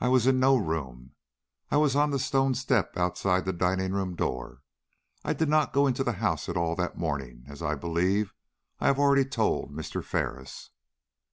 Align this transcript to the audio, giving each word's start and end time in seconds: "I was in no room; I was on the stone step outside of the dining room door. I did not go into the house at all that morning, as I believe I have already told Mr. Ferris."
"I 0.00 0.08
was 0.08 0.26
in 0.26 0.40
no 0.40 0.56
room; 0.56 1.12
I 1.70 1.76
was 1.76 1.94
on 1.94 2.10
the 2.10 2.18
stone 2.18 2.52
step 2.56 2.96
outside 2.96 3.38
of 3.38 3.44
the 3.44 3.52
dining 3.52 3.92
room 3.92 4.16
door. 4.16 4.62
I 5.24 5.34
did 5.34 5.48
not 5.48 5.72
go 5.72 5.86
into 5.86 6.02
the 6.02 6.14
house 6.14 6.48
at 6.48 6.56
all 6.56 6.74
that 6.74 6.98
morning, 6.98 7.44
as 7.46 7.62
I 7.62 7.76
believe 7.76 8.34
I 8.80 8.88
have 8.88 8.98
already 8.98 9.24
told 9.24 9.70
Mr. 9.70 10.02
Ferris." 10.02 10.70